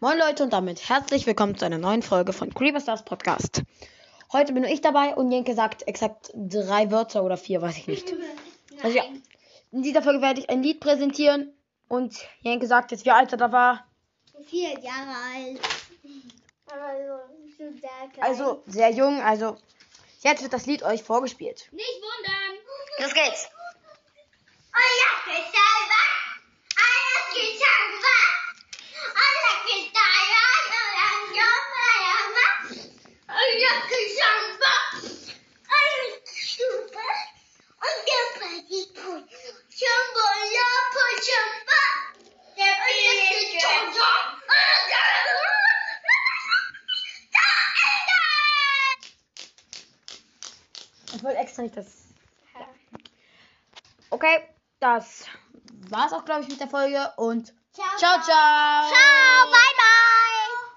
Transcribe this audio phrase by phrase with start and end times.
[0.00, 3.62] Moin Leute und damit herzlich willkommen zu einer neuen Folge von Creeper Stars Podcast.
[4.32, 7.88] Heute bin nur ich dabei und Jenke sagt exakt drei Wörter oder vier, weiß ich
[7.88, 8.14] nicht.
[8.80, 9.02] Also ja,
[9.72, 11.52] in dieser Folge werde ich ein Lied präsentieren
[11.88, 13.88] und Jenke sagt jetzt, wie alt er da war.
[14.46, 15.60] Vier Jahre alt.
[16.66, 16.92] Aber
[17.58, 18.24] so, so sehr klein.
[18.24, 19.56] Also sehr jung, also
[20.20, 21.68] jetzt wird das Lied euch vorgespielt.
[21.72, 22.58] Nicht wundern.
[23.00, 23.48] Los geht's.
[51.18, 51.86] Ich wollte extra nicht das.
[54.10, 55.24] Okay, das
[55.90, 58.88] war's auch, glaube ich, mit der Folge und Ciao, ciao, ciao.
[58.88, 58.97] Ciao.